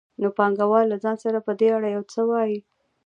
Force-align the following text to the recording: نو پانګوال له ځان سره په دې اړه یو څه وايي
نو 0.21 0.27
پانګوال 0.37 0.85
له 0.89 0.97
ځان 1.03 1.17
سره 1.23 1.39
په 1.47 1.51
دې 1.59 1.67
اړه 1.77 1.87
یو 1.95 2.03
څه 2.13 2.21
وايي 2.29 2.59